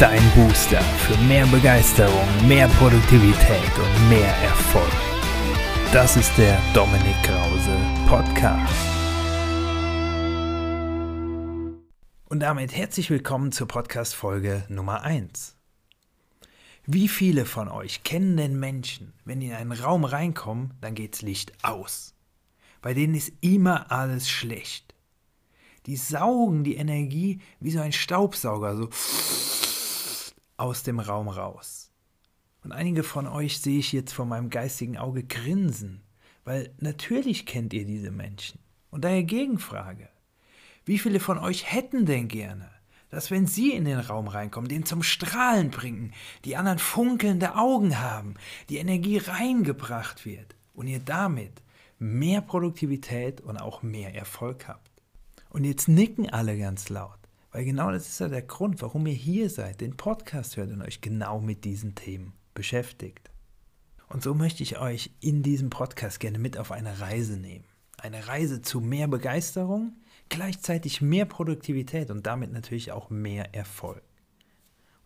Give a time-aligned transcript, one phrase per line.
[0.00, 4.90] Dein Booster für mehr Begeisterung, mehr Produktivität und mehr Erfolg.
[5.92, 7.76] Das ist der Dominik Krause
[8.08, 8.74] Podcast.
[12.30, 15.58] Und damit herzlich willkommen zur Podcast-Folge Nummer 1.
[16.86, 21.20] Wie viele von euch kennen denn Menschen, wenn die in einen Raum reinkommen, dann geht's
[21.20, 22.14] Licht aus?
[22.80, 24.94] Bei denen ist immer alles schlecht.
[25.84, 28.88] Die saugen die Energie wie so ein Staubsauger, so
[30.60, 31.90] aus dem Raum raus.
[32.62, 36.02] Und einige von euch sehe ich jetzt vor meinem geistigen Auge grinsen,
[36.44, 38.60] weil natürlich kennt ihr diese Menschen.
[38.90, 40.08] Und daher Gegenfrage.
[40.84, 42.70] Wie viele von euch hätten denn gerne,
[43.08, 46.12] dass wenn sie in den Raum reinkommen, den zum Strahlen bringen,
[46.44, 48.34] die anderen funkelnde Augen haben,
[48.68, 51.62] die Energie reingebracht wird und ihr damit
[51.98, 54.90] mehr Produktivität und auch mehr Erfolg habt?
[55.48, 57.19] Und jetzt nicken alle ganz laut.
[57.52, 60.82] Weil genau das ist ja der Grund, warum ihr hier seid, den Podcast hört und
[60.82, 63.30] euch genau mit diesen Themen beschäftigt.
[64.08, 67.64] Und so möchte ich euch in diesem Podcast gerne mit auf eine Reise nehmen.
[67.98, 69.96] Eine Reise zu mehr Begeisterung,
[70.28, 74.02] gleichzeitig mehr Produktivität und damit natürlich auch mehr Erfolg.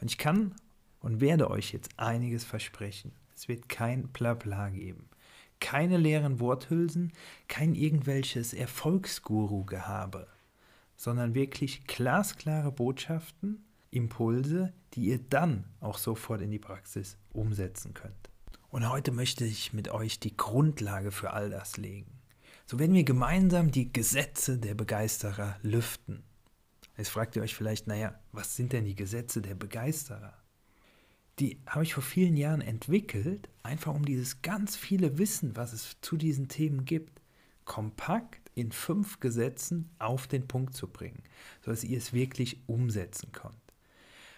[0.00, 0.54] Und ich kann
[1.00, 3.12] und werde euch jetzt einiges versprechen.
[3.34, 5.08] Es wird kein Blabla geben.
[5.60, 7.12] Keine leeren Worthülsen,
[7.48, 10.28] kein irgendwelches Erfolgsguru-Gehabe
[10.96, 18.30] sondern wirklich glasklare Botschaften, Impulse, die ihr dann auch sofort in die Praxis umsetzen könnt.
[18.70, 22.20] Und heute möchte ich mit euch die Grundlage für all das legen.
[22.66, 26.24] So werden wir gemeinsam die Gesetze der Begeisterer lüften.
[26.96, 30.34] Jetzt fragt ihr euch vielleicht, naja, was sind denn die Gesetze der Begeisterer?
[31.40, 35.96] Die habe ich vor vielen Jahren entwickelt, einfach um dieses ganz viele Wissen, was es
[36.00, 37.20] zu diesen Themen gibt,
[37.64, 41.22] kompakt in fünf Gesetzen auf den Punkt zu bringen,
[41.64, 43.54] sodass ihr es wirklich umsetzen könnt.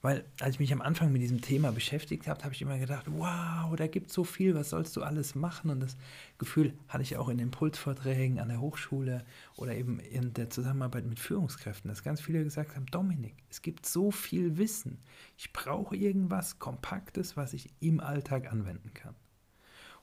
[0.00, 3.06] Weil als ich mich am Anfang mit diesem Thema beschäftigt habe, habe ich immer gedacht,
[3.08, 5.70] wow, da gibt es so viel, was sollst du alles machen?
[5.70, 5.96] Und das
[6.38, 9.24] Gefühl hatte ich auch in Impulsvorträgen an der Hochschule
[9.56, 13.86] oder eben in der Zusammenarbeit mit Führungskräften, dass ganz viele gesagt haben, Dominik, es gibt
[13.86, 14.98] so viel Wissen.
[15.36, 19.16] Ich brauche irgendwas Kompaktes, was ich im Alltag anwenden kann.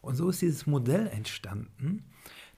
[0.02, 2.04] Und so ist dieses Modell entstanden,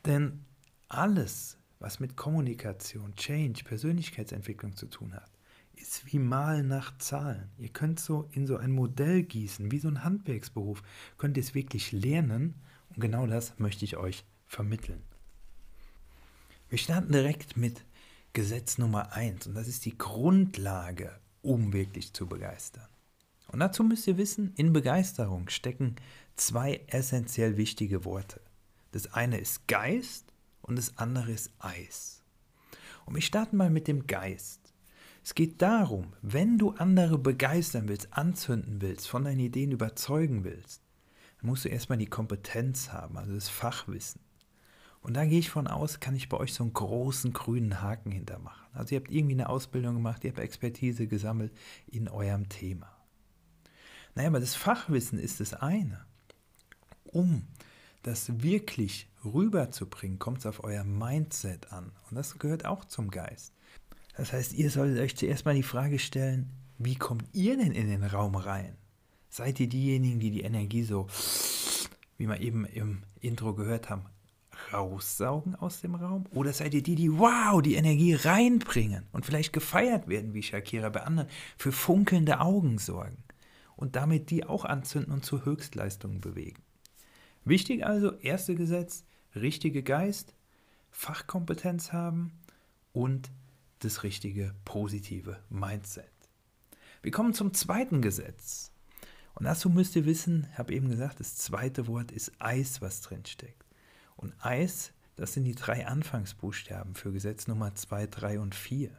[0.06, 0.44] denn
[0.90, 5.32] alles, was mit Kommunikation, Change, Persönlichkeitsentwicklung zu tun hat,
[5.76, 7.50] ist wie Malen nach Zahlen.
[7.58, 10.82] Ihr könnt so in so ein Modell gießen, wie so ein Handwerksberuf,
[11.18, 12.56] könnt ihr es wirklich lernen
[12.90, 15.04] und genau das möchte ich euch vermitteln.
[16.70, 17.86] Wir starten direkt mit
[18.34, 22.88] Gesetz Nummer 1 und das ist die Grundlage, um wirklich zu begeistern.
[23.48, 25.96] Und dazu müsst ihr wissen, in Begeisterung stecken
[26.36, 28.42] zwei essentiell wichtige Worte.
[28.92, 30.34] Das eine ist Geist
[30.68, 32.22] und das andere ist Eis.
[33.06, 34.74] Und wir starten mal mit dem Geist.
[35.24, 40.82] Es geht darum, wenn du andere begeistern willst, anzünden willst, von deinen Ideen überzeugen willst,
[41.40, 44.22] dann musst du erstmal die Kompetenz haben, also das Fachwissen.
[45.02, 48.12] Und da gehe ich von aus, kann ich bei euch so einen großen grünen Haken
[48.12, 48.68] hintermachen.
[48.74, 51.54] Also ihr habt irgendwie eine Ausbildung gemacht, ihr habt Expertise gesammelt
[51.88, 52.92] in eurem Thema.
[54.16, 56.06] Naja, aber das Fachwissen ist das eine.
[57.06, 57.48] Um
[58.04, 61.92] das wirklich rüberzubringen, kommt es auf euer Mindset an.
[62.10, 63.54] Und das gehört auch zum Geist.
[64.16, 67.88] Das heißt, ihr solltet euch zuerst mal die Frage stellen, wie kommt ihr denn in
[67.88, 68.76] den Raum rein?
[69.30, 71.08] Seid ihr diejenigen, die die Energie so,
[72.18, 74.06] wie wir eben im Intro gehört haben,
[74.74, 76.26] raussaugen aus dem Raum?
[76.32, 80.90] Oder seid ihr die, die wow, die Energie reinbringen und vielleicht gefeiert werden, wie Shakira
[80.90, 83.24] bei anderen, für funkelnde Augen sorgen
[83.76, 86.62] und damit die auch anzünden und zu Höchstleistungen bewegen?
[87.46, 89.06] Wichtig also, erste Gesetz,
[89.36, 90.34] richtige Geist,
[90.90, 92.32] Fachkompetenz haben
[92.94, 93.30] und
[93.80, 96.12] das richtige positive Mindset.
[97.02, 98.72] Wir kommen zum zweiten Gesetz.
[99.36, 103.02] Und dazu müsst ihr wissen, ich habe eben gesagt, das zweite Wort ist Eis, was
[103.02, 103.64] drin steckt.
[104.16, 108.90] Und Eis, das sind die drei Anfangsbuchstaben für Gesetz Nummer 2, 3 und 4.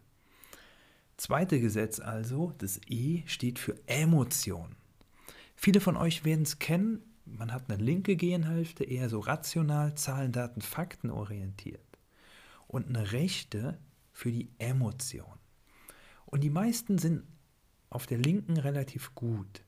[1.16, 4.76] Zweite Gesetz also, das E steht für Emotion.
[5.56, 7.02] Viele von euch werden es kennen,
[7.36, 11.80] man hat eine linke Genhälfte, eher so rational, Zahlen, Daten, Fakten orientiert.
[12.66, 13.78] Und eine rechte
[14.12, 15.38] für die Emotion.
[16.26, 17.22] Und die meisten sind
[17.90, 19.62] auf der linken relativ gut.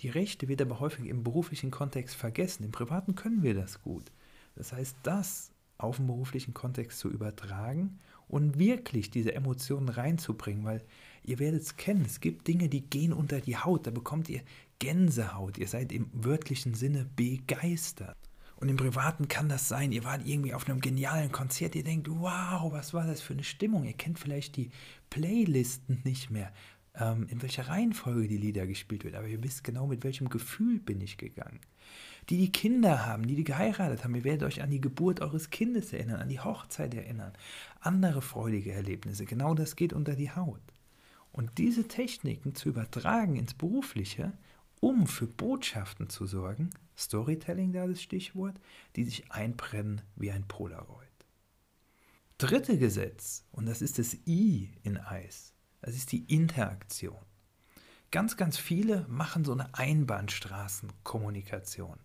[0.00, 2.64] Die rechte wird aber häufig im beruflichen Kontext vergessen.
[2.64, 4.10] Im privaten können wir das gut.
[4.54, 7.98] Das heißt, das auf den beruflichen Kontext zu übertragen
[8.28, 10.82] und wirklich diese Emotionen reinzubringen, weil
[11.24, 14.42] ihr werdet es kennen, es gibt Dinge, die gehen unter die Haut, da bekommt ihr
[14.78, 18.16] Gänsehaut, ihr seid im wörtlichen Sinne begeistert.
[18.56, 22.08] Und im Privaten kann das sein, ihr wart irgendwie auf einem genialen Konzert, ihr denkt,
[22.08, 24.70] wow, was war das für eine Stimmung, ihr kennt vielleicht die
[25.10, 26.52] Playlisten nicht mehr.
[26.96, 30.78] ähm, in welcher Reihenfolge die Lieder gespielt wird, aber ihr wisst genau, mit welchem Gefühl
[30.78, 31.60] bin ich gegangen.
[32.30, 35.50] Die, die Kinder haben, die, die geheiratet haben, ihr werdet euch an die Geburt eures
[35.50, 37.32] Kindes erinnern, an die Hochzeit erinnern,
[37.80, 39.26] andere freudige Erlebnisse.
[39.26, 40.60] Genau das geht unter die Haut.
[41.34, 44.32] Und diese Techniken zu übertragen ins Berufliche,
[44.78, 48.54] um für Botschaften zu sorgen, Storytelling da das Stichwort,
[48.94, 51.08] die sich einbrennen wie ein Polaroid.
[52.38, 57.18] Dritte Gesetz, und das ist das I in Eis, das ist die Interaktion.
[58.12, 61.98] Ganz, ganz viele machen so eine Einbahnstraßenkommunikation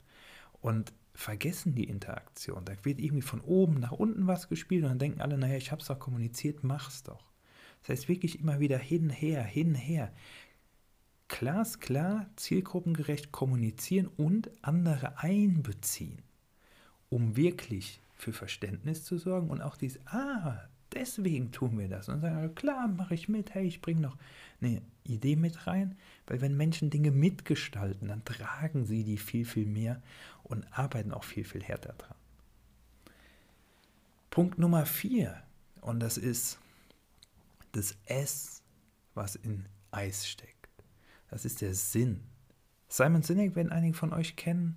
[0.59, 2.65] und vergessen die Interaktion.
[2.65, 5.71] Da wird irgendwie von oben nach unten was gespielt und dann denken alle, naja, ich
[5.71, 7.29] habe es doch kommuniziert, mach's doch.
[7.81, 10.11] Das heißt wirklich immer wieder hin, her, hin, her.
[11.27, 16.21] Glasklar, zielgruppengerecht kommunizieren und andere einbeziehen,
[17.09, 22.09] um wirklich für Verständnis zu sorgen und auch dieses, ah, deswegen tun wir das.
[22.09, 24.17] Und sagen, klar, mache ich mit, hey, ich bringe noch
[24.59, 25.97] eine Idee mit rein,
[26.27, 30.01] weil wenn Menschen Dinge mitgestalten, dann tragen sie die viel, viel mehr
[30.43, 32.15] und arbeiten auch viel, viel härter dran.
[34.29, 35.41] Punkt Nummer vier,
[35.81, 36.59] und das ist
[37.79, 38.61] das S,
[39.13, 40.69] was in Eis steckt.
[41.29, 42.21] Das ist der Sinn.
[42.89, 44.75] Simon Sinek, wenn einige von euch kennen,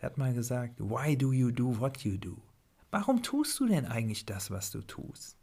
[0.00, 2.36] der hat mal gesagt, why do you do what you do?
[2.90, 5.36] Warum tust du denn eigentlich das, was du tust?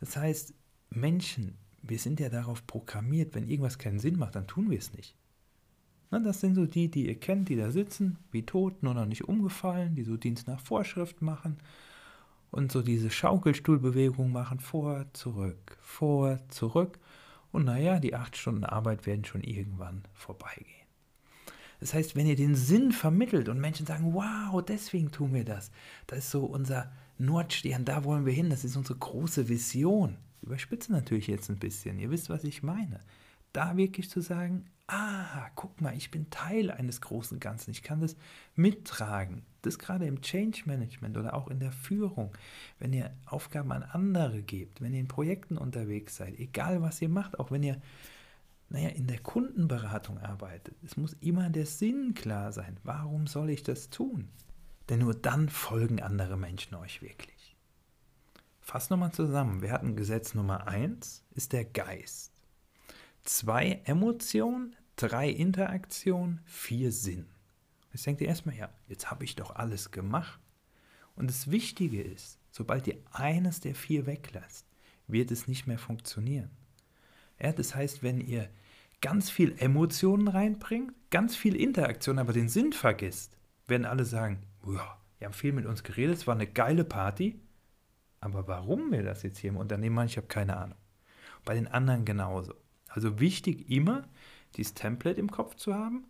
[0.00, 0.52] Das heißt,
[0.90, 4.92] Menschen, wir sind ja darauf programmiert, wenn irgendwas keinen Sinn macht, dann tun wir es
[4.92, 5.14] nicht.
[6.10, 9.06] Na, das sind so die, die ihr kennt, die da sitzen, wie tot, nur noch
[9.06, 11.58] nicht umgefallen, die so Dienst nach Vorschrift machen
[12.50, 16.98] und so diese Schaukelstuhlbewegung machen, vor, zurück, vor, zurück.
[17.52, 20.66] Und naja, die acht Stunden Arbeit werden schon irgendwann vorbeigehen.
[21.80, 25.70] Das heißt, wenn ihr den Sinn vermittelt und Menschen sagen, wow, deswegen tun wir das,
[26.06, 30.16] das ist so unser Nordstern, da wollen wir hin, das ist unsere große Vision.
[30.42, 33.00] Überspitze natürlich jetzt ein bisschen, ihr wisst, was ich meine.
[33.52, 38.00] Da wirklich zu sagen, ah, guck mal, ich bin Teil eines großen Ganzen, ich kann
[38.00, 38.16] das
[38.54, 39.42] mittragen.
[39.62, 42.32] Das gerade im Change Management oder auch in der Führung,
[42.78, 47.08] wenn ihr Aufgaben an andere gebt, wenn ihr in Projekten unterwegs seid, egal was ihr
[47.08, 47.80] macht, auch wenn ihr
[48.70, 50.76] naja, in der Kundenberatung arbeitet.
[50.84, 52.78] Es muss immer der Sinn klar sein.
[52.84, 54.28] Warum soll ich das tun?
[54.88, 57.56] Denn nur dann folgen andere Menschen euch wirklich.
[58.60, 59.62] Fass nochmal zusammen.
[59.62, 62.32] Wir hatten Gesetz Nummer 1 ist der Geist.
[63.24, 67.26] Zwei Emotionen, drei Interaktion, vier Sinn.
[67.92, 70.38] Jetzt denkt ihr erstmal, ja, jetzt habe ich doch alles gemacht.
[71.16, 74.66] Und das Wichtige ist, sobald ihr eines der vier weglasst,
[75.06, 76.50] wird es nicht mehr funktionieren.
[77.40, 78.50] Ja, das heißt, wenn ihr
[79.00, 84.98] ganz viel Emotionen reinbringt, ganz viel Interaktion, aber den Sinn vergisst, werden alle sagen, ja,
[85.18, 87.40] wir haben viel mit uns geredet, es war eine geile Party,
[88.20, 90.78] aber warum wir das jetzt hier im Unternehmen machen, ich habe keine Ahnung.
[91.46, 92.54] Bei den anderen genauso.
[92.88, 94.06] Also wichtig immer,
[94.56, 96.06] dieses Template im Kopf zu haben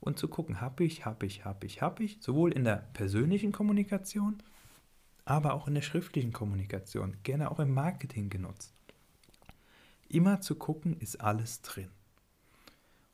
[0.00, 3.52] und zu gucken, habe ich, habe ich, habe ich, habe ich, sowohl in der persönlichen
[3.52, 4.42] Kommunikation,
[5.24, 8.74] aber auch in der schriftlichen Kommunikation, gerne auch im Marketing genutzt.
[10.08, 11.88] Immer zu gucken, ist alles drin.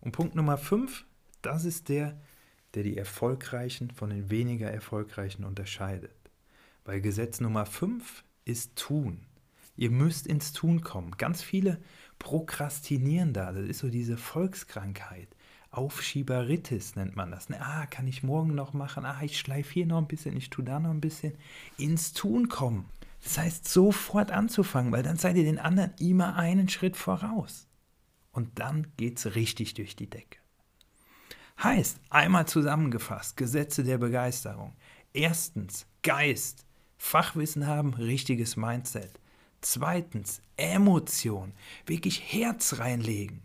[0.01, 1.05] Und Punkt Nummer 5,
[1.43, 2.19] das ist der,
[2.75, 6.15] der die Erfolgreichen von den weniger Erfolgreichen unterscheidet.
[6.85, 9.28] Weil Gesetz Nummer 5 ist Tun.
[9.79, 11.13] Ihr müsst ins Tun kommen.
[11.19, 11.79] Ganz viele
[12.19, 13.53] prokrastinieren da.
[13.53, 15.29] Das ist so diese Volkskrankheit.
[15.71, 17.47] Aufschieberitis nennt man das.
[17.53, 19.05] Ah, kann ich morgen noch machen?
[19.05, 21.35] Ah, ich schleife hier noch ein bisschen, ich tue da noch ein bisschen.
[21.77, 22.87] Ins Tun kommen.
[23.23, 27.69] Das heißt, sofort anzufangen, weil dann seid ihr den anderen immer einen Schritt voraus.
[28.33, 30.41] Und dann geht es richtig durch die Decke.
[31.63, 34.75] Heißt, einmal zusammengefasst, Gesetze der Begeisterung.
[35.13, 36.67] Erstens, Geist,
[36.97, 39.21] Fachwissen haben, richtiges Mindset.
[39.61, 41.53] Zweitens, Emotion,
[41.87, 43.43] wirklich Herz reinlegen.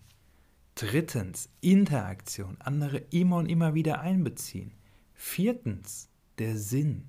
[0.75, 4.71] Drittens, Interaktion, andere immer und immer wieder einbeziehen.
[5.13, 7.07] Viertens, der Sinn.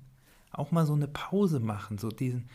[0.51, 2.49] Auch mal so eine Pause machen, so diesen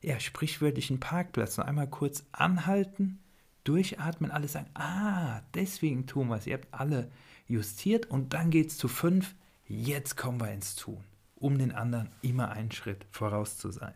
[0.00, 1.56] ja, sprichwörtlichen Parkplatz.
[1.56, 3.20] Noch einmal kurz anhalten,
[3.64, 6.46] durchatmen, alle sagen, ah, deswegen tun wir es.
[6.46, 7.10] Ihr habt alle
[7.46, 9.34] justiert und dann geht es zu fünf.
[9.66, 11.02] Jetzt kommen wir ins Tun,
[11.36, 13.94] um den anderen immer einen Schritt voraus zu sein.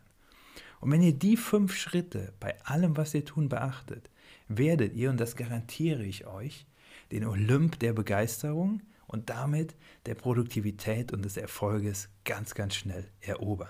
[0.80, 4.10] Und wenn ihr die fünf Schritte bei allem, was ihr tun, beachtet,
[4.48, 6.66] werdet ihr, und das garantiere ich euch,
[7.12, 9.74] den Olymp der Begeisterung und damit
[10.06, 13.68] der Produktivität und des Erfolges ganz, ganz schnell erobern.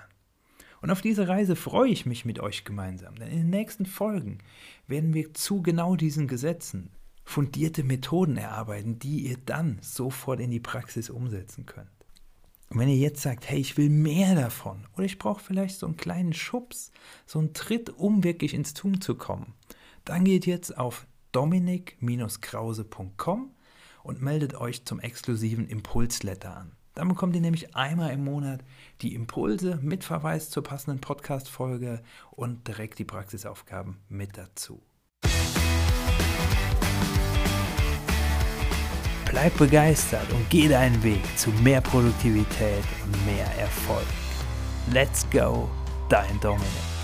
[0.80, 4.38] Und auf diese Reise freue ich mich mit euch gemeinsam, denn in den nächsten Folgen
[4.86, 6.90] werden wir zu genau diesen Gesetzen
[7.24, 11.97] fundierte Methoden erarbeiten, die ihr dann sofort in die Praxis umsetzen könnt.
[12.70, 15.86] Und wenn ihr jetzt sagt, hey, ich will mehr davon oder ich brauche vielleicht so
[15.86, 16.90] einen kleinen Schubs,
[17.24, 19.54] so einen Tritt, um wirklich ins Tun zu kommen,
[20.04, 23.54] dann geht jetzt auf dominik-krause.com
[24.02, 26.72] und meldet euch zum exklusiven Impulsletter an.
[26.94, 28.64] Dann bekommt ihr nämlich einmal im Monat
[29.02, 34.82] die Impulse mit Verweis zur passenden Podcast-Folge und direkt die Praxisaufgaben mit dazu.
[39.30, 44.06] Bleib begeistert und geh deinen Weg zu mehr Produktivität und mehr Erfolg.
[44.92, 45.68] Let's go,
[46.08, 46.97] dein Dominik.